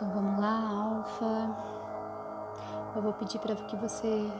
Então 0.00 0.14
vamos 0.14 0.40
lá, 0.40 0.66
Alfa. 0.66 1.54
Eu 2.96 3.02
vou 3.02 3.12
pedir 3.12 3.38
para 3.38 3.54
que 3.54 3.76
você 3.76 4.32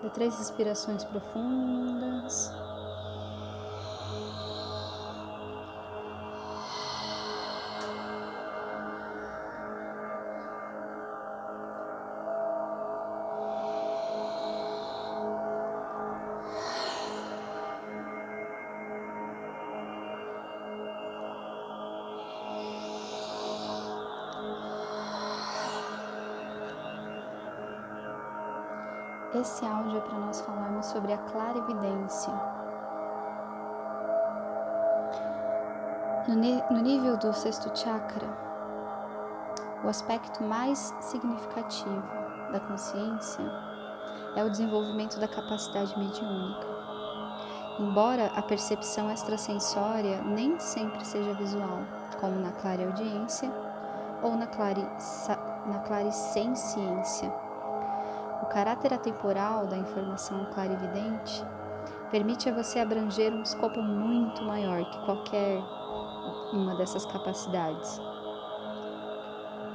dê 0.00 0.08
três 0.10 0.38
respirações 0.38 1.02
profundas. 1.02 2.52
Esse 29.32 29.64
áudio 29.64 29.98
é 29.98 30.00
para 30.00 30.18
nós 30.18 30.40
falarmos 30.40 30.86
sobre 30.86 31.12
a 31.12 31.18
clarividência. 31.18 32.32
No, 36.26 36.76
no 36.76 36.82
nível 36.82 37.16
do 37.16 37.32
sexto 37.32 37.70
chakra, 37.78 38.26
o 39.84 39.88
aspecto 39.88 40.42
mais 40.42 40.92
significativo 41.00 42.02
da 42.50 42.58
consciência 42.58 43.44
é 44.34 44.42
o 44.42 44.50
desenvolvimento 44.50 45.20
da 45.20 45.28
capacidade 45.28 45.96
mediúnica. 45.96 46.66
Embora 47.78 48.32
a 48.34 48.42
percepção 48.42 49.12
extrasensória 49.12 50.22
nem 50.22 50.58
sempre 50.58 51.04
seja 51.04 51.34
visual, 51.34 51.78
como 52.20 52.40
na 52.40 52.50
clareaudiência 52.50 53.48
ou 54.24 54.36
na, 54.36 54.48
clari, 54.48 54.84
na 55.66 55.78
caráter 58.50 58.92
atemporal 58.92 59.66
da 59.66 59.76
informação 59.76 60.44
clarividente 60.52 61.44
permite 62.10 62.48
a 62.48 62.52
você 62.52 62.80
abranger 62.80 63.32
um 63.32 63.42
escopo 63.42 63.80
muito 63.80 64.42
maior 64.42 64.84
que 64.84 65.04
qualquer 65.04 65.62
uma 66.52 66.74
dessas 66.74 67.06
capacidades. 67.06 68.00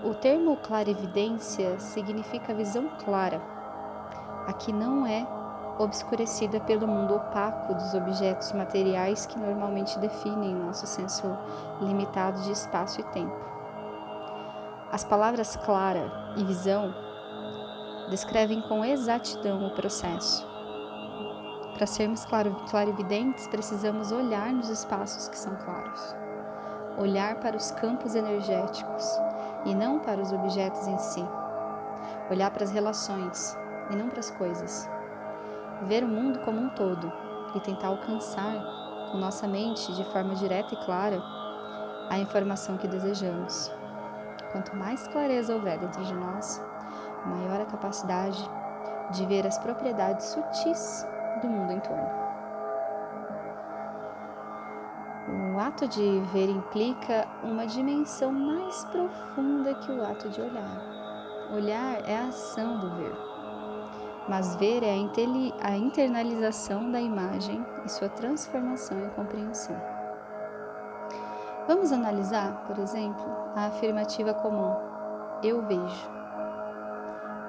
O 0.03 0.13
termo 0.13 0.57
clarividência 0.57 1.79
significa 1.79 2.53
visão 2.53 2.89
clara, 3.03 3.41
a 4.45 4.53
que 4.53 4.71
não 4.71 5.07
é 5.07 5.25
obscurecida 5.79 6.59
pelo 6.59 6.87
mundo 6.87 7.15
opaco 7.15 7.73
dos 7.73 7.93
objetos 7.93 8.51
materiais 8.51 9.25
que 9.25 9.39
normalmente 9.39 9.97
definem 9.99 10.53
nosso 10.53 10.85
senso 10.85 11.25
limitado 11.81 12.41
de 12.41 12.51
espaço 12.51 13.01
e 13.01 13.03
tempo. 13.05 13.35
As 14.91 15.03
palavras 15.03 15.55
clara 15.55 16.33
e 16.37 16.43
visão 16.43 17.04
descrevem 18.09 18.61
com 18.61 18.85
exatidão 18.85 19.65
o 19.65 19.71
processo. 19.71 20.47
Para 21.73 21.85
sermos 21.85 22.25
clarividentes, 22.69 23.47
precisamos 23.47 24.11
olhar 24.11 24.53
nos 24.53 24.69
espaços 24.69 25.27
que 25.27 25.37
são 25.37 25.55
claros, 25.57 26.15
olhar 26.97 27.35
para 27.35 27.57
os 27.57 27.71
campos 27.71 28.15
energéticos 28.15 29.05
e 29.65 29.75
não 29.75 29.99
para 29.99 30.21
os 30.21 30.31
objetos 30.31 30.87
em 30.87 30.97
si, 30.97 31.25
olhar 32.29 32.49
para 32.51 32.63
as 32.63 32.71
relações 32.71 33.57
e 33.91 33.95
não 33.95 34.07
para 34.07 34.19
as 34.19 34.31
coisas, 34.31 34.89
ver 35.83 36.03
o 36.03 36.07
mundo 36.07 36.39
como 36.39 36.61
um 36.61 36.69
todo 36.69 37.11
e 37.55 37.59
tentar 37.59 37.87
alcançar 37.87 38.53
com 39.11 39.17
nossa 39.17 39.47
mente 39.47 39.93
de 39.93 40.03
forma 40.11 40.35
direta 40.35 40.73
e 40.73 40.85
clara 40.85 41.21
a 42.09 42.17
informação 42.19 42.77
que 42.77 42.87
desejamos. 42.87 43.71
Quanto 44.51 44.75
mais 44.75 45.07
clareza 45.07 45.53
houver 45.53 45.77
dentro 45.77 46.03
de 46.05 46.13
nós, 46.13 46.61
maior 47.25 47.61
a 47.61 47.65
capacidade 47.65 48.49
de 49.11 49.25
ver 49.25 49.45
as 49.45 49.57
propriedades 49.57 50.25
sutis 50.27 51.05
do 51.41 51.47
mundo 51.47 51.71
em 51.71 51.79
torno. 51.79 52.25
O 55.55 55.59
ato 55.59 55.87
de 55.87 56.19
ver 56.33 56.49
implica 56.49 57.27
uma 57.41 57.65
dimensão 57.65 58.31
mais 58.31 58.83
profunda 58.85 59.73
que 59.75 59.91
o 59.91 60.03
ato 60.03 60.29
de 60.29 60.41
olhar. 60.41 60.81
Olhar 61.53 62.07
é 62.07 62.17
a 62.17 62.27
ação 62.27 62.79
do 62.79 62.89
ver, 62.95 63.15
mas 64.27 64.55
ver 64.55 64.83
é 64.83 64.91
a, 65.61 65.77
internalização 65.77 66.91
da 66.91 66.99
imagem 66.99 67.65
e 67.85 67.89
sua 67.89 68.09
transformação 68.09 68.99
em 68.99 69.09
compreensão. 69.11 69.79
Vamos 71.67 71.91
analisar, 71.91 72.63
por 72.67 72.77
exemplo, 72.79 73.25
a 73.55 73.67
afirmativa 73.67 74.33
comum: 74.33 74.75
eu 75.41 75.61
vejo. 75.65 76.14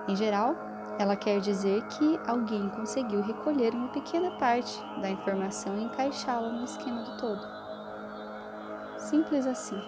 Em 0.09 0.15
geral, 0.15 0.55
ela 0.99 1.17
quer 1.17 1.41
dizer 1.41 1.83
que 1.89 2.21
alguém 2.27 2.69
conseguiu 2.71 3.21
recolher 3.23 3.75
uma 3.75 3.89
pequena 3.89 4.31
parte 4.39 4.83
da 5.01 5.11
informação 5.11 5.77
e 5.77 5.85
encaixá-la 5.85 6.49
no 6.49 6.65
esquema 6.65 7.03
do 7.03 7.17
todo. 7.19 7.47
Simples 8.99 9.47
assim. 9.47 9.81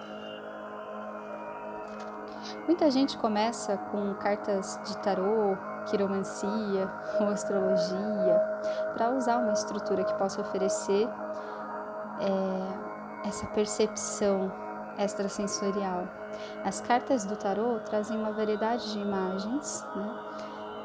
Muita 2.67 2.91
gente 2.91 3.17
começa 3.17 3.77
com 3.91 4.13
cartas 4.15 4.79
de 4.85 4.97
tarô, 4.99 5.57
quiromancia 5.89 6.89
ou 7.19 7.27
astrologia 7.29 8.39
para 8.93 9.09
usar 9.11 9.37
uma 9.37 9.53
estrutura 9.53 10.03
que 10.03 10.13
possa 10.15 10.41
oferecer 10.41 11.09
é, 12.19 13.27
essa 13.27 13.47
percepção 13.47 14.51
extrasensorial. 14.99 16.07
As 16.63 16.81
cartas 16.81 17.25
do 17.25 17.35
tarô 17.35 17.79
trazem 17.85 18.17
uma 18.17 18.31
variedade 18.31 18.91
de 18.91 18.99
imagens 18.99 19.85
né, 19.95 20.19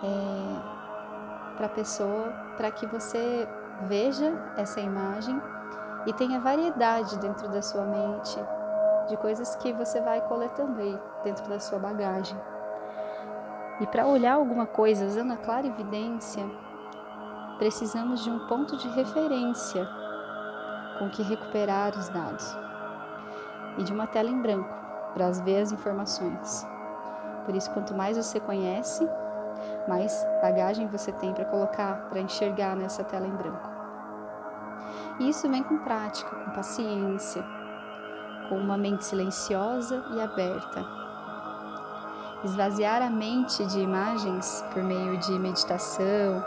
é, 0.02 1.56
para 1.56 1.66
a 1.66 1.70
pessoa, 1.70 2.32
para 2.56 2.70
que 2.70 2.86
você 2.86 3.48
veja 3.82 4.32
essa 4.56 4.80
imagem 4.80 5.40
e 6.06 6.12
tenha 6.12 6.40
variedade 6.40 7.18
dentro 7.18 7.48
da 7.48 7.60
sua 7.60 7.84
mente 7.84 8.38
de 9.08 9.16
coisas 9.16 9.54
que 9.56 9.72
você 9.72 10.00
vai 10.00 10.20
coletando 10.22 10.80
aí 10.80 10.98
dentro 11.22 11.48
da 11.48 11.58
sua 11.58 11.78
bagagem. 11.78 12.38
E 13.80 13.86
para 13.88 14.06
olhar 14.06 14.34
alguma 14.34 14.66
coisa 14.66 15.04
usando 15.04 15.32
a 15.32 15.36
clarividência, 15.36 16.48
precisamos 17.58 18.22
de 18.22 18.30
um 18.30 18.46
ponto 18.46 18.76
de 18.76 18.88
referência 18.88 19.86
com 20.98 21.10
que 21.10 21.22
recuperar 21.22 21.90
os 21.98 22.08
dados 22.08 22.63
e 23.78 23.84
de 23.84 23.92
uma 23.92 24.06
tela 24.06 24.30
em 24.30 24.40
branco 24.40 24.84
para 25.14 25.30
ver 25.30 25.62
as 25.62 25.72
informações. 25.72 26.66
Por 27.44 27.54
isso, 27.54 27.70
quanto 27.70 27.94
mais 27.94 28.16
você 28.16 28.40
conhece, 28.40 29.08
mais 29.86 30.26
bagagem 30.42 30.88
você 30.88 31.12
tem 31.12 31.32
para 31.32 31.44
colocar, 31.44 32.08
para 32.08 32.20
enxergar 32.20 32.74
nessa 32.74 33.04
tela 33.04 33.26
em 33.26 33.36
branco. 33.36 33.70
E 35.20 35.28
isso 35.28 35.48
vem 35.48 35.62
com 35.62 35.78
prática, 35.78 36.34
com 36.34 36.50
paciência, 36.50 37.44
com 38.48 38.56
uma 38.56 38.76
mente 38.76 39.04
silenciosa 39.04 40.04
e 40.12 40.20
aberta. 40.20 40.84
Esvaziar 42.42 43.00
a 43.00 43.08
mente 43.08 43.64
de 43.66 43.80
imagens 43.80 44.64
por 44.72 44.82
meio 44.82 45.16
de 45.18 45.32
meditação, 45.38 46.44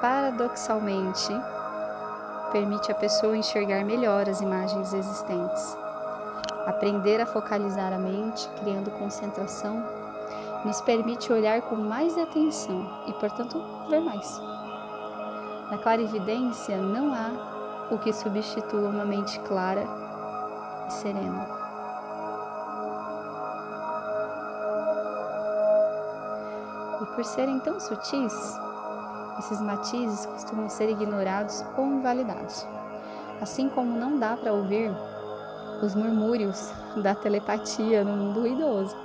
paradoxalmente, 0.00 1.32
permite 2.52 2.90
a 2.90 2.94
pessoa 2.94 3.36
enxergar 3.36 3.84
melhor 3.84 4.28
as 4.28 4.40
imagens 4.40 4.92
existentes 4.92 5.83
Aprender 6.66 7.20
a 7.20 7.26
focalizar 7.26 7.92
a 7.92 7.98
mente, 7.98 8.48
criando 8.60 8.90
concentração, 8.92 9.84
nos 10.64 10.80
permite 10.80 11.30
olhar 11.30 11.60
com 11.62 11.76
mais 11.76 12.16
atenção 12.16 13.04
e, 13.06 13.12
portanto, 13.14 13.62
ver 13.90 14.00
mais. 14.00 14.40
Na 15.70 15.78
clarividência 15.78 16.78
não 16.78 17.12
há 17.12 17.90
o 17.90 17.98
que 17.98 18.12
substitua 18.12 18.88
uma 18.88 19.04
mente 19.04 19.38
clara 19.40 19.86
e 20.88 20.92
serena. 20.92 21.46
E 27.02 27.06
por 27.14 27.24
serem 27.24 27.60
tão 27.60 27.78
sutis, 27.78 28.58
esses 29.38 29.60
matizes 29.60 30.24
costumam 30.24 30.70
ser 30.70 30.88
ignorados 30.88 31.62
ou 31.76 31.84
invalidados. 31.86 32.66
Assim 33.42 33.68
como 33.68 33.98
não 33.98 34.18
dá 34.18 34.36
para 34.36 34.52
ouvir 34.52 34.90
os 35.84 35.94
murmúrios 35.94 36.72
da 36.96 37.14
telepatia 37.14 38.02
no 38.04 38.12
mundo 38.12 38.40
ruidoso. 38.40 38.96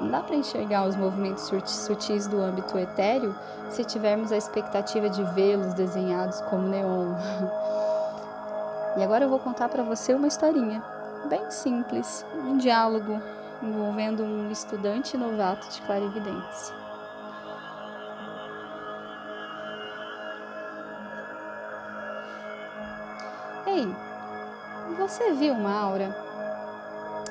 Não 0.00 0.10
dá 0.10 0.20
para 0.20 0.36
enxergar 0.36 0.86
os 0.86 0.96
movimentos 0.96 1.50
sutis 1.66 2.26
do 2.26 2.40
âmbito 2.40 2.78
etéreo 2.78 3.34
se 3.70 3.84
tivermos 3.84 4.32
a 4.32 4.36
expectativa 4.36 5.08
de 5.10 5.22
vê-los 5.34 5.74
desenhados 5.74 6.40
como 6.42 6.68
neon. 6.68 7.14
E 8.96 9.02
agora 9.04 9.26
eu 9.26 9.28
vou 9.28 9.38
contar 9.38 9.68
para 9.68 9.84
você 9.84 10.12
uma 10.12 10.26
historinha 10.26 10.82
bem 11.28 11.48
simples, 11.52 12.26
um 12.34 12.56
diálogo 12.56 13.22
envolvendo 13.62 14.24
um 14.24 14.50
estudante 14.50 15.16
novato 15.16 15.68
de 15.68 15.80
clarividência. 15.82 16.74
Ei, 23.66 23.86
você 24.96 25.32
viu 25.34 25.54
uma 25.54 25.72
aura? 25.72 26.27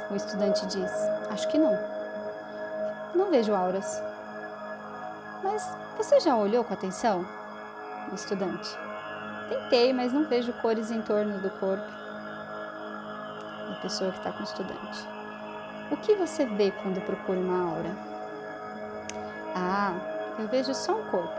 O 0.10 0.16
estudante 0.16 0.66
diz: 0.68 0.92
Acho 1.30 1.48
que 1.50 1.58
não. 1.58 1.78
não 3.14 3.30
vejo 3.30 3.54
auras. 3.54 4.02
Mas 5.44 5.68
você 5.98 6.20
já 6.20 6.36
olhou 6.36 6.64
com 6.64 6.74
atenção? 6.74 7.26
Estudante. 8.14 8.70
Tentei, 9.50 9.94
mas 9.94 10.14
não 10.14 10.26
vejo 10.26 10.54
cores 10.62 10.92
em 10.92 11.02
torno 11.02 11.40
do 11.40 11.50
corpo. 11.60 11.86
A 13.72 13.80
pessoa 13.82 14.12
que 14.12 14.18
está 14.18 14.32
com 14.32 14.40
o 14.40 14.44
estudante. 14.44 15.08
O 15.92 15.98
que 15.98 16.16
você 16.16 16.46
vê 16.46 16.72
quando 16.72 17.02
procura 17.02 17.40
uma 17.40 17.72
aura? 17.72 17.92
Ah, 19.56 19.94
eu 20.40 20.48
vejo 20.48 20.74
só 20.74 20.94
um 20.94 21.04
corpo. 21.06 21.34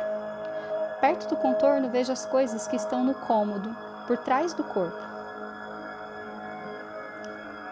Perto 1.01 1.29
do 1.29 1.37
contorno 1.37 1.91
vejo 1.91 2.13
as 2.13 2.27
coisas 2.27 2.67
que 2.67 2.77
estão 2.77 3.05
no 3.05 3.15
cômodo, 3.15 3.75
por 4.07 4.19
trás 4.19 4.53
do 4.53 4.65
corpo. 4.65 5.18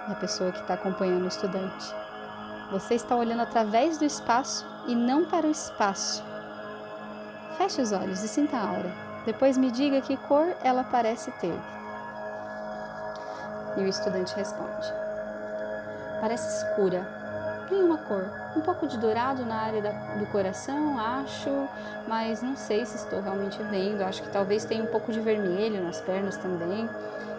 E 0.09 0.13
a 0.13 0.15
pessoa 0.15 0.53
que 0.53 0.61
está 0.61 0.75
acompanhando 0.75 1.25
o 1.25 1.29
estudante. 1.29 1.95
Você 2.71 2.95
está 2.95 3.15
olhando 3.15 3.43
através 3.43 3.99
do 3.99 4.05
espaço 4.05 4.67
e 4.87 4.95
não 4.95 5.25
para 5.25 5.47
o 5.47 5.51
espaço. 5.51 6.23
Feche 7.57 7.81
os 7.81 7.93
olhos 7.93 8.23
e 8.23 8.29
sinta 8.29 8.57
a 8.57 8.69
aura. 8.69 8.93
Depois 9.25 9.57
me 9.57 9.71
diga 9.71 10.01
que 10.01 10.17
cor 10.17 10.55
ela 10.63 10.85
parece 10.85 11.31
ter. 11.33 11.55
E 13.77 13.81
o 13.81 13.89
estudante 13.89 14.35
responde: 14.35 14.93
Parece 16.21 16.65
escura, 16.65 17.07
nenhuma 17.71 17.99
cor. 17.99 18.25
Um 18.57 18.61
pouco 18.61 18.87
de 18.87 18.97
dourado 18.99 19.45
na 19.45 19.57
área 19.57 19.83
da, 19.83 19.91
do 19.91 20.27
coração, 20.27 20.99
acho, 20.99 21.69
mas 22.07 22.43
não 22.43 22.57
sei 22.57 22.87
se 22.87 22.97
estou 22.97 23.21
realmente 23.21 23.63
vendo. 23.65 24.03
Acho 24.03 24.23
que 24.23 24.31
talvez 24.31 24.65
tenha 24.65 24.83
um 24.83 24.89
pouco 24.89 25.13
de 25.13 25.21
vermelho 25.21 25.83
nas 25.83 26.01
pernas 26.01 26.37
também, 26.37 26.89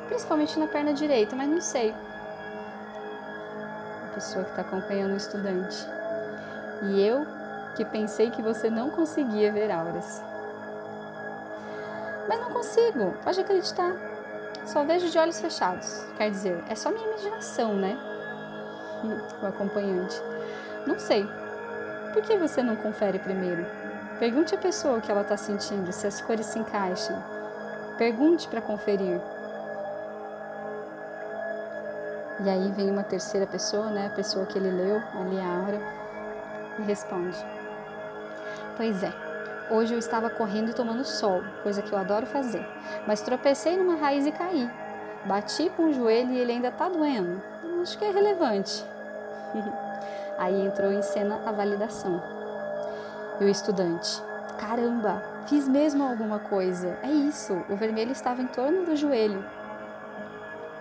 principalmente 0.08 0.60
na 0.60 0.68
perna 0.68 0.94
direita, 0.94 1.36
mas 1.36 1.50
não 1.50 1.62
sei. 1.62 1.94
Pessoa 4.18 4.46
que 4.46 4.50
está 4.50 4.64
acompanhando 4.64 5.14
o 5.14 5.18
estudante. 5.18 5.88
E 6.82 7.00
eu 7.06 7.24
que 7.76 7.86
pensei 7.86 8.32
que 8.32 8.42
você 8.42 8.68
não 8.68 8.90
conseguia 8.90 9.52
ver 9.52 9.70
auras. 9.70 10.24
Mas 12.28 12.40
não 12.40 12.50
consigo, 12.50 13.14
pode 13.24 13.40
acreditar. 13.40 13.96
Só 14.66 14.84
vejo 14.84 15.12
de 15.12 15.20
olhos 15.20 15.40
fechados. 15.40 16.04
Quer 16.18 16.32
dizer, 16.32 16.64
é 16.68 16.74
só 16.74 16.90
minha 16.90 17.08
imaginação, 17.08 17.76
né? 17.76 17.96
O 19.40 19.46
acompanhante. 19.46 20.20
Não 20.88 20.98
sei. 20.98 21.24
Por 22.12 22.24
que 22.24 22.38
você 22.38 22.64
não 22.64 22.76
confere 22.76 23.20
primeiro? 23.20 23.68
Pergunte 24.18 24.56
à 24.56 24.58
pessoa 24.58 24.98
o 24.98 25.02
que 25.02 25.12
ela 25.12 25.22
está 25.22 25.38
sentindo, 25.38 25.94
se 25.94 26.08
as 26.08 26.20
cores 26.22 26.48
se 26.48 26.58
encaixam. 26.58 27.24
Pergunte 28.00 28.48
para 28.48 28.62
conferir. 28.62 29.22
E 32.40 32.50
aí 32.50 32.72
vem 32.72 32.92
uma 32.92 33.04
terceira 33.04 33.48
pessoa, 33.48 33.90
né? 33.90 34.08
A 34.08 34.16
pessoa 34.16 34.46
que 34.46 34.58
ele 34.58 34.70
leu, 34.70 35.02
ali 35.20 35.40
a 35.40 35.58
aura, 35.58 35.82
e 36.80 36.82
responde: 36.84 37.38
Pois 38.78 39.02
é, 39.02 39.12
Hoje 39.70 39.94
eu 39.94 40.00
estava 40.00 40.30
correndo 40.30 40.70
e 40.70 40.74
tomando 40.74 41.04
sol, 41.04 41.44
coisa 41.62 41.82
que 41.82 41.92
eu 41.92 42.00
adoro 42.00 42.26
fazer, 42.26 42.66
mas 43.06 43.20
tropecei 43.20 43.76
numa 43.76 43.96
raiz 43.96 44.26
e 44.26 44.32
caí. 44.32 44.70
Bati 45.26 45.70
com 45.76 45.90
o 45.90 45.94
joelho 45.94 46.32
e 46.32 46.38
ele 46.38 46.54
ainda 46.54 46.70
está 46.70 46.88
doendo. 46.88 47.42
Acho 47.82 47.98
que 47.98 48.06
é 48.06 48.12
relevante. 48.12 48.86
Aí 50.40 50.66
entrou 50.66 50.90
em 50.92 51.02
cena 51.02 51.42
a 51.46 51.52
validação. 51.52 52.24
E 53.42 53.44
o 53.44 53.50
estudante: 53.50 54.24
Caramba, 54.58 55.22
fiz 55.48 55.68
mesmo 55.68 56.02
alguma 56.02 56.40
coisa. 56.40 56.98
É 57.04 57.10
isso, 57.10 57.54
o 57.70 57.76
vermelho 57.76 58.14
estava 58.14 58.42
em 58.42 58.48
torno 58.48 58.86
do 58.86 58.96
joelho. 58.96 59.44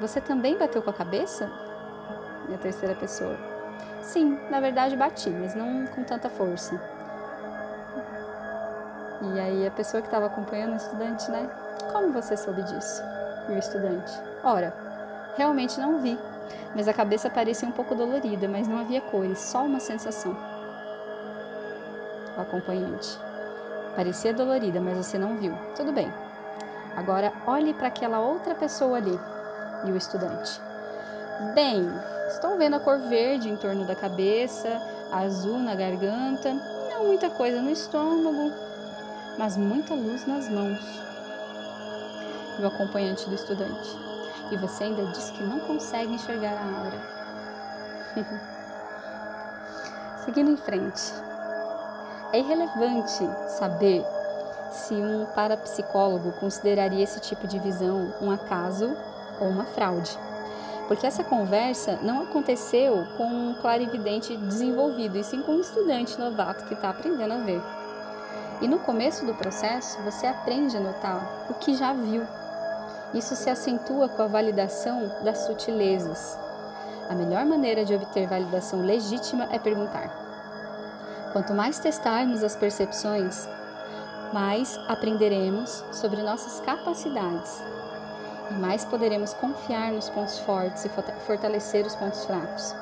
Você 0.01 0.21
também 0.21 0.59
bateu 0.59 0.83
com 0.83 0.91
a 0.91 0.93
cabeça? 0.93 1.51
E 2.49 2.55
a 2.55 2.59
terceira 2.59 2.95
pessoa: 2.95 3.37
Sim, 4.03 4.39
na 4.51 4.61
verdade 4.61 4.97
bati, 4.97 5.31
mas 5.31 5.55
não 5.55 5.87
com 5.87 6.05
tanta 6.05 6.29
força. 6.29 6.81
E 9.23 9.41
aí 9.41 9.67
a 9.67 9.71
pessoa 9.71 10.03
que 10.03 10.09
estava 10.09 10.27
acompanhando 10.27 10.75
o 10.75 10.77
estudante, 10.77 11.31
né? 11.31 11.51
Como 11.91 12.13
você 12.13 12.37
soube 12.37 12.63
disso? 12.63 13.03
E 13.49 13.53
o 13.53 13.59
estudante: 13.59 14.13
Ora, 14.45 14.75
realmente 15.37 15.81
não 15.81 15.99
vi, 15.99 16.19
mas 16.75 16.87
a 16.89 16.93
cabeça 16.93 17.31
parecia 17.31 17.67
um 17.67 17.73
pouco 17.73 17.95
dolorida, 17.95 18.47
mas 18.47 18.69
não 18.69 18.79
havia 18.79 19.01
cores, 19.01 19.39
só 19.39 19.65
uma 19.65 19.81
sensação. 19.81 20.37
O 22.37 22.41
acompanhante: 22.41 23.19
Parecia 23.97 24.35
dolorida, 24.35 24.79
mas 24.79 24.99
você 24.99 25.17
não 25.17 25.39
viu. 25.39 25.57
Tudo 25.75 25.91
bem. 25.91 26.13
Agora 26.95 27.33
olhe 27.47 27.73
para 27.73 27.89
aquela 27.89 28.21
outra 28.21 28.55
pessoa 28.55 28.99
ali. 28.99 29.19
E 29.87 29.91
o 29.91 29.97
estudante: 29.97 30.61
Bem, 31.55 31.89
estou 32.29 32.59
vendo 32.59 32.75
a 32.75 32.81
cor 32.81 32.99
verde 32.99 33.49
em 33.49 33.57
torno 33.57 33.85
da 33.85 33.95
cabeça, 33.95 34.83
azul 35.13 35.59
na 35.59 35.75
garganta, 35.75 36.55
não 36.91 37.07
muita 37.07 37.31
coisa 37.31 37.63
no 37.63 37.71
estômago, 37.71 38.53
mas 39.39 39.57
muita 39.57 39.95
luz 39.95 40.27
nas 40.27 40.49
mãos. 40.49 40.81
E 42.59 42.63
o 42.63 42.67
acompanhante 42.67 43.29
do 43.29 43.35
estudante. 43.35 43.97
E 44.51 44.57
você 44.57 44.85
ainda 44.85 45.05
diz 45.07 45.31
que 45.31 45.43
não 45.43 45.61
consegue 45.61 46.15
enxergar 46.15 46.53
a 46.53 46.79
aura. 46.79 47.01
Seguindo 50.25 50.51
em 50.51 50.57
frente. 50.57 51.13
É 52.33 52.41
irrelevante 52.41 53.25
saber 53.49 54.05
se 54.73 54.95
um 54.95 55.27
parapsicólogo 55.27 56.33
consideraria 56.33 57.05
esse 57.05 57.21
tipo 57.21 57.47
de 57.47 57.59
visão 57.59 58.13
um 58.21 58.31
acaso 58.31 58.97
ou 59.41 59.49
uma 59.49 59.65
fraude. 59.65 60.19
Porque 60.89 61.07
essa 61.07 61.25
conversa 61.25 61.99
não 62.03 62.23
aconteceu 62.23 63.07
com 63.17 63.27
um 63.27 63.55
clarividente 63.55 64.37
desenvolvido, 64.37 65.19
e 65.19 65.25
sim 65.25 65.43
com 65.43 65.53
um 65.53 65.61
estudante 65.61 66.19
novato 66.19 66.65
que 66.67 66.75
está 66.75 66.91
aprendendo 66.91 67.35
a 67.35 67.39
ver. 67.39 67.63
E 68.61 68.69
no 68.69 68.79
começo 68.79 69.27
do 69.27 69.35
processo, 69.35 70.01
você 70.03 70.27
aprende 70.27 70.77
a 70.77 70.81
notar 70.81 71.47
o 71.51 71.55
que 71.55 71.75
já 71.75 71.93
viu. 71.93 72.25
Isso 73.13 73.35
se 73.35 73.51
acentua 73.51 74.09
com 74.09 74.23
a 74.23 74.27
validação 74.27 75.11
das 75.23 75.39
sutilezas. 75.39 76.39
A 77.09 77.15
melhor 77.15 77.45
maneira 77.45 77.85
de 77.85 77.95
obter 77.95 78.27
validação 78.27 78.81
legítima 78.81 79.49
é 79.51 79.59
perguntar. 79.59 80.25
Quanto 81.33 81.53
mais 81.53 81.79
testarmos 81.79 82.43
as 82.43 82.57
percepções, 82.57 83.49
mais 84.33 84.79
aprenderemos 84.89 85.85
sobre 85.93 86.23
nossas 86.23 86.61
capacidades 86.61 87.63
mais 88.51 88.85
poderemos 88.85 89.35
confiar 89.35 89.93
nos 89.93 90.09
pontos 90.09 90.39
fortes 90.41 90.85
e 90.85 90.89
fortalecer 91.27 91.85
os 91.87 91.95
pontos 91.97 92.25
fracos. 92.25 92.75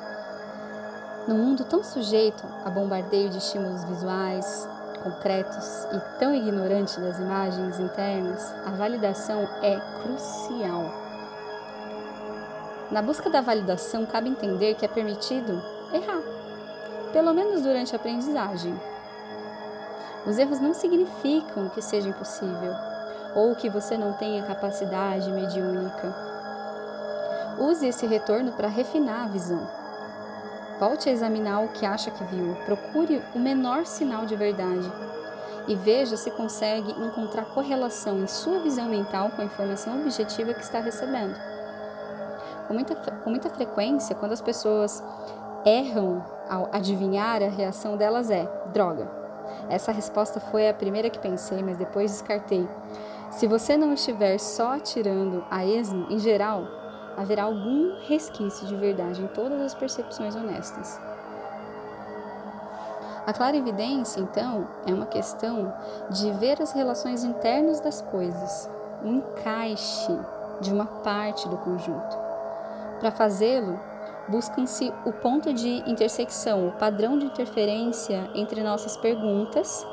Num 1.27 1.37
mundo 1.37 1.65
tão 1.65 1.83
sujeito 1.83 2.45
a 2.63 2.69
bombardeio 2.69 3.29
de 3.29 3.39
estímulos 3.39 3.83
visuais, 3.83 4.69
concretos 5.03 5.85
e 5.91 6.19
tão 6.19 6.35
ignorante 6.35 6.99
das 6.99 7.17
imagens 7.17 7.79
internas, 7.79 8.53
a 8.65 8.71
validação 8.71 9.47
é 9.61 9.79
crucial. 10.01 10.91
Na 12.91 13.01
busca 13.01 13.29
da 13.29 13.41
validação, 13.41 14.05
cabe 14.05 14.29
entender 14.29 14.75
que 14.75 14.85
é 14.85 14.87
permitido 14.87 15.61
errar, 15.91 16.21
pelo 17.11 17.33
menos 17.33 17.63
durante 17.63 17.95
a 17.95 17.97
aprendizagem. 17.97 18.79
Os 20.27 20.37
erros 20.37 20.59
não 20.59 20.73
significam 20.73 21.69
que 21.69 21.81
seja 21.81 22.09
impossível 22.09 22.94
ou 23.35 23.55
que 23.55 23.69
você 23.69 23.97
não 23.97 24.13
tenha 24.13 24.43
capacidade 24.43 25.31
mediúnica. 25.31 26.15
Use 27.59 27.85
esse 27.87 28.05
retorno 28.05 28.53
para 28.53 28.67
refinar 28.67 29.25
a 29.25 29.27
visão 29.27 29.85
Volte 30.79 31.07
a 31.07 31.11
examinar 31.11 31.63
o 31.63 31.69
que 31.69 31.85
acha 31.85 32.11
que 32.11 32.23
viu. 32.25 32.55
Procure 32.65 33.23
o 33.33 33.39
menor 33.39 33.85
sinal 33.85 34.25
de 34.25 34.35
verdade 34.35 34.91
e 35.67 35.75
veja 35.75 36.17
se 36.17 36.29
consegue 36.31 36.91
encontrar 36.91 37.45
correlação 37.45 38.19
em 38.19 38.27
sua 38.27 38.59
visão 38.59 38.87
mental 38.87 39.31
com 39.31 39.41
a 39.41 39.45
informação 39.45 40.01
objetiva 40.01 40.53
que 40.53 40.61
está 40.61 40.79
recebendo. 40.79 41.35
Com 42.67 42.73
muita, 42.73 42.95
com 42.95 43.29
muita 43.29 43.49
frequência, 43.49 44.15
quando 44.15 44.33
as 44.33 44.41
pessoas 44.41 45.01
erram 45.65 46.23
ao 46.49 46.69
adivinhar, 46.73 47.41
a 47.41 47.47
reação 47.47 47.95
delas 47.95 48.29
é: 48.29 48.45
droga. 48.73 49.09
Essa 49.69 49.93
resposta 49.93 50.41
foi 50.41 50.67
a 50.67 50.73
primeira 50.73 51.09
que 51.09 51.19
pensei, 51.19 51.63
mas 51.63 51.77
depois 51.77 52.11
descartei. 52.11 52.67
Se 53.35 53.47
você 53.47 53.75
não 53.75 53.91
estiver 53.91 54.37
só 54.37 54.75
atirando 54.75 55.43
a 55.51 55.65
esmo, 55.65 56.07
em 56.09 56.17
geral, 56.17 56.65
haverá 57.17 57.43
algum 57.43 57.99
resquício 58.07 58.65
de 58.65 58.73
verdade 58.77 59.21
em 59.21 59.27
todas 59.27 59.59
as 59.59 59.73
percepções 59.73 60.37
honestas. 60.37 60.97
A 63.27 63.33
clarividência, 63.33 64.21
então, 64.21 64.69
é 64.87 64.93
uma 64.93 65.05
questão 65.05 65.73
de 66.11 66.31
ver 66.31 66.61
as 66.61 66.71
relações 66.71 67.25
internas 67.25 67.81
das 67.81 68.01
coisas, 68.03 68.69
o 69.03 69.07
encaixe 69.09 70.17
de 70.61 70.71
uma 70.71 70.85
parte 70.85 71.49
do 71.49 71.57
conjunto. 71.57 72.17
Para 73.01 73.11
fazê-lo, 73.11 73.77
buscam-se 74.29 74.93
o 75.05 75.11
ponto 75.11 75.51
de 75.53 75.83
intersecção, 75.85 76.69
o 76.69 76.71
padrão 76.71 77.19
de 77.19 77.25
interferência 77.25 78.29
entre 78.33 78.63
nossas 78.63 78.95
perguntas 78.95 79.85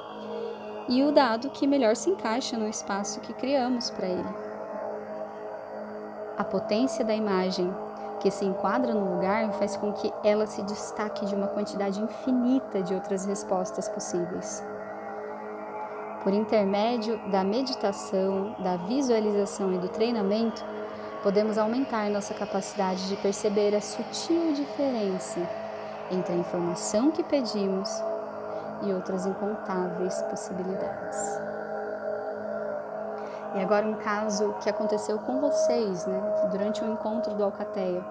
e 0.88 1.02
o 1.02 1.12
dado 1.12 1.50
que 1.50 1.66
melhor 1.66 1.96
se 1.96 2.10
encaixa 2.10 2.56
no 2.56 2.68
espaço 2.68 3.20
que 3.20 3.32
criamos 3.32 3.90
para 3.90 4.08
ele 4.08 4.52
a 6.36 6.44
potência 6.44 7.04
da 7.04 7.14
imagem 7.14 7.72
que 8.20 8.30
se 8.30 8.44
enquadra 8.44 8.94
no 8.94 9.14
lugar 9.14 9.52
faz 9.52 9.76
com 9.76 9.92
que 9.92 10.12
ela 10.24 10.46
se 10.46 10.62
destaque 10.62 11.24
de 11.26 11.34
uma 11.34 11.48
quantidade 11.48 12.00
infinita 12.00 12.82
de 12.82 12.94
outras 12.94 13.24
respostas 13.24 13.88
possíveis. 13.88 14.62
Por 16.22 16.32
intermédio 16.32 17.18
da 17.30 17.42
meditação, 17.42 18.54
da 18.60 18.76
visualização 18.76 19.72
e 19.74 19.78
do 19.78 19.88
treinamento, 19.88 20.64
podemos 21.22 21.58
aumentar 21.58 22.10
nossa 22.10 22.32
capacidade 22.32 23.08
de 23.08 23.16
perceber 23.16 23.74
a 23.74 23.80
sutil 23.80 24.52
diferença 24.52 25.48
entre 26.10 26.32
a 26.32 26.36
informação 26.36 27.10
que 27.10 27.22
pedimos 27.22 27.90
e 28.82 28.92
outras 28.92 29.26
incontáveis 29.26 30.20
possibilidades. 30.22 31.40
E 33.54 33.60
agora 33.60 33.86
um 33.86 33.94
caso 33.94 34.54
que 34.62 34.70
aconteceu 34.70 35.18
com 35.18 35.40
vocês, 35.40 36.06
né, 36.06 36.48
durante 36.50 36.82
o 36.82 36.90
encontro 36.90 37.34
do 37.34 37.44
Alcateia. 37.44 38.02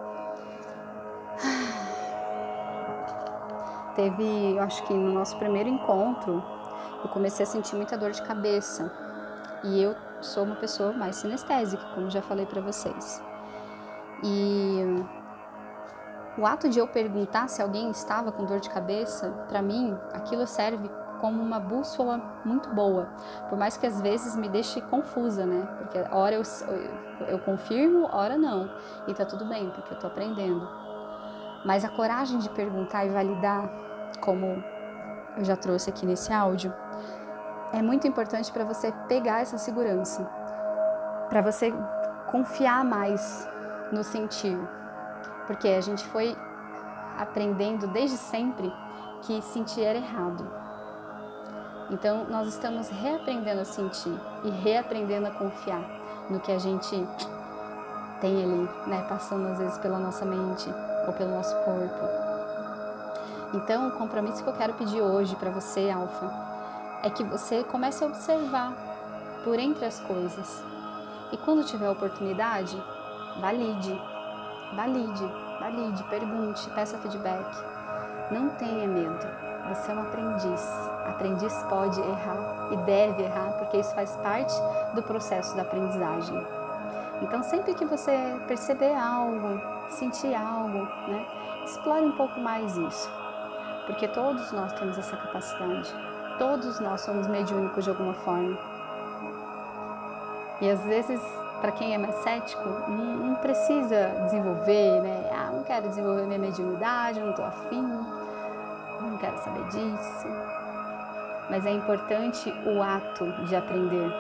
Teve, 3.96 4.56
eu 4.56 4.64
acho 4.64 4.84
que 4.84 4.94
no 4.94 5.14
nosso 5.14 5.36
primeiro 5.38 5.68
encontro, 5.68 6.44
eu 7.04 7.10
comecei 7.10 7.44
a 7.44 7.48
sentir 7.48 7.76
muita 7.76 7.98
dor 7.98 8.12
de 8.12 8.22
cabeça. 8.22 8.92
E 9.64 9.82
eu 9.82 9.96
sou 10.22 10.44
uma 10.44 10.56
pessoa 10.56 10.94
mais 10.94 11.16
sinestésica, 11.16 11.84
como 11.96 12.10
já 12.10 12.22
falei 12.22 12.46
para 12.46 12.62
vocês. 12.62 13.22
E 14.24 15.04
o 16.38 16.46
ato 16.46 16.70
de 16.70 16.80
eu 16.80 16.88
perguntar 16.88 17.50
se 17.50 17.62
alguém 17.62 17.90
estava 17.90 18.32
com 18.32 18.46
dor 18.46 18.60
de 18.60 18.70
cabeça, 18.70 19.30
para 19.48 19.62
mim, 19.62 19.98
aquilo 20.14 20.48
serve 20.48 20.90
como 21.20 21.42
uma 21.42 21.60
bússola 21.60 22.20
muito 22.44 22.70
boa, 22.70 23.10
por 23.48 23.58
mais 23.58 23.78
que 23.78 23.86
às 23.86 24.02
vezes 24.02 24.36
me 24.36 24.50
deixe 24.50 24.82
confusa, 24.82 25.46
né? 25.46 25.68
Porque 25.78 26.00
hora 26.12 26.36
eu, 26.36 26.42
eu 27.28 27.38
confirmo, 27.40 28.10
hora 28.12 28.38
não, 28.38 28.70
e 29.08 29.14
tá 29.14 29.24
tudo 29.24 29.46
bem, 29.46 29.70
porque 29.70 29.94
eu 29.94 30.00
tô 30.00 30.08
aprendendo. 30.08 30.68
Mas 31.64 31.86
a 31.86 31.90
coragem 31.90 32.40
de 32.40 32.50
perguntar 32.50 33.06
e 33.06 33.10
validar, 33.10 33.70
como 34.20 34.64
eu 35.38 35.46
já 35.46 35.56
trouxe 35.56 35.92
aqui 35.92 36.08
nesse 36.08 36.34
áudio, 36.34 36.74
é 37.72 37.82
muito 37.82 38.08
importante 38.08 38.52
para 38.52 38.66
você 38.66 38.92
pegar 39.08 39.42
essa 39.42 39.60
segurança, 39.60 40.24
para 41.30 41.42
você 41.42 41.72
confiar 42.32 42.84
mais 42.84 43.48
no 43.92 44.04
sentir, 44.04 44.58
porque 45.52 45.68
a 45.68 45.82
gente 45.82 46.02
foi 46.06 46.34
aprendendo 47.18 47.86
desde 47.88 48.16
sempre 48.16 48.74
que 49.22 49.42
sentir 49.42 49.84
era 49.84 49.98
errado. 49.98 50.50
Então, 51.90 52.24
nós 52.30 52.48
estamos 52.48 52.88
reaprendendo 52.88 53.60
a 53.60 53.66
sentir 53.66 54.18
e 54.46 54.50
reaprendendo 54.50 55.28
a 55.28 55.32
confiar 55.32 55.84
no 56.30 56.40
que 56.40 56.54
a 56.54 56.58
gente 56.58 56.96
tem 58.22 58.44
ali, 58.44 58.70
né, 58.88 59.06
passando 59.10 59.46
às 59.48 59.58
vezes 59.58 59.78
pela 59.80 60.00
nossa 60.00 60.24
mente 60.24 60.70
ou 61.06 61.12
pelo 61.12 61.32
nosso 61.32 61.54
corpo. 61.66 62.08
Então, 63.54 63.90
o 63.90 63.92
compromisso 63.98 64.42
que 64.42 64.50
eu 64.50 64.56
quero 64.56 64.74
pedir 64.76 65.02
hoje 65.02 65.36
para 65.36 65.52
você, 65.52 65.90
Alfa, 65.90 66.32
é 67.04 67.10
que 67.10 67.26
você 67.26 67.62
comece 67.66 68.06
a 68.06 68.08
observar 68.08 68.74
por 69.44 69.60
entre 69.60 69.84
as 69.84 70.00
coisas. 70.00 70.64
E 71.34 71.36
quando 71.36 71.66
tiver 71.66 71.90
oportunidade, 71.90 72.82
valide, 73.42 74.11
valide, 74.74 75.32
valide, 75.60 76.04
pergunte, 76.04 76.70
peça 76.72 76.98
feedback. 76.98 77.46
Não 78.32 78.50
tenha 78.50 78.88
medo. 78.88 79.28
Você 79.70 79.92
é 79.92 79.96
um 79.96 80.02
aprendiz. 80.02 80.68
Aprendiz 81.08 81.54
pode 81.70 82.00
errar 82.00 82.70
e 82.72 82.78
deve 82.78 83.24
errar, 83.24 83.54
porque 83.60 83.78
isso 83.78 83.94
faz 83.94 84.16
parte 84.18 84.54
do 84.94 85.04
processo 85.04 85.56
da 85.56 85.62
aprendizagem. 85.62 86.46
Então, 87.22 87.44
sempre 87.44 87.76
que 87.76 87.86
você 87.86 88.40
perceber 88.48 88.96
algo, 88.96 89.62
sentir 89.90 90.34
algo, 90.34 90.80
né, 91.08 91.26
explore 91.64 92.06
um 92.06 92.14
pouco 92.14 92.40
mais 92.40 92.76
isso, 92.76 93.10
porque 93.86 94.08
todos 94.08 94.52
nós 94.52 94.74
temos 94.74 94.98
essa 94.98 95.16
capacidade. 95.16 95.94
Todos 96.40 96.80
nós 96.80 97.02
somos 97.02 97.28
mediúnicos 97.28 97.84
de 97.84 97.92
alguma 97.92 98.14
forma. 98.14 98.58
E 100.60 100.70
às 100.70 100.82
vezes, 100.82 101.22
para 101.62 101.72
quem 101.72 101.94
é 101.94 101.98
mais 101.98 102.16
cético, 102.16 102.68
não, 102.90 103.06
não, 103.06 103.36
precisa 103.36 104.08
desenvolver, 104.26 105.02
né? 105.02 105.30
Ah, 105.32 105.52
não 105.54 105.64
quero 105.64 105.88
desenvolver 105.88 106.24
minha 106.24 106.40
mediunidade, 106.40 107.20
não 107.20 107.30
estou 107.30 107.46
afim 107.46 108.22
não 109.10 109.18
quero 109.18 109.38
saber 109.40 109.64
disso. 109.66 110.28
Mas 111.50 111.66
é 111.66 111.72
importante 111.72 112.54
o 112.66 112.82
ato 112.82 113.26
de 113.46 113.56
aprender, 113.56 114.12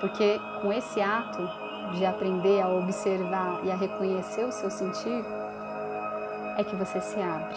porque 0.00 0.40
com 0.60 0.72
esse 0.72 1.00
ato 1.00 1.48
de 1.94 2.06
aprender 2.06 2.60
a 2.60 2.68
observar 2.68 3.60
e 3.64 3.72
a 3.72 3.76
reconhecer 3.76 4.44
o 4.44 4.52
seu 4.52 4.70
sentir, 4.70 5.24
é 6.56 6.62
que 6.62 6.76
você 6.76 7.00
se 7.00 7.20
abre. 7.20 7.56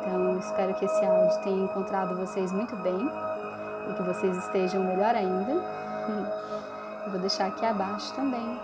Então, 0.00 0.38
espero 0.38 0.74
que 0.74 0.84
esse 0.84 1.04
áudio 1.04 1.38
tenha 1.42 1.64
encontrado 1.64 2.16
vocês 2.16 2.52
muito 2.52 2.74
bem 2.76 3.10
e 3.90 3.94
que 3.94 4.02
vocês 4.02 4.36
estejam 4.38 4.82
melhor 4.82 5.14
ainda. 5.14 5.62
Vou 7.10 7.20
deixar 7.20 7.46
aqui 7.46 7.64
abaixo 7.64 8.14
também 8.14 8.60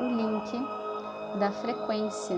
o 0.00 0.08
link 0.08 1.38
da 1.38 1.50
frequência 1.50 2.36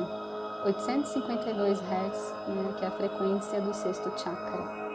852 0.64 1.78
Hz, 1.78 2.34
né, 2.48 2.74
que 2.78 2.84
é 2.84 2.88
a 2.88 2.90
frequência 2.90 3.60
do 3.60 3.72
sexto 3.72 4.10
chakra. 4.18 4.85